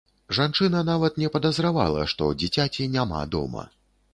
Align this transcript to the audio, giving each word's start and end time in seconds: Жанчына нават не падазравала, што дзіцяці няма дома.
Жанчына 0.37 0.79
нават 0.87 1.19
не 1.23 1.29
падазравала, 1.35 2.07
што 2.15 2.31
дзіцяці 2.45 2.89
няма 2.99 3.21
дома. 3.37 3.69